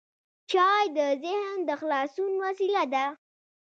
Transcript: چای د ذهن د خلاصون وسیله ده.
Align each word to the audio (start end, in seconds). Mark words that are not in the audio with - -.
چای 0.51 0.85
د 0.97 0.99
ذهن 1.23 1.57
د 1.69 1.69
خلاصون 1.79 2.31
وسیله 2.43 2.83
ده. 2.93 3.05